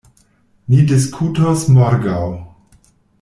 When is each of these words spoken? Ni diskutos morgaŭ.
Ni 0.71 0.79
diskutos 0.91 1.65
morgaŭ. 1.77 2.23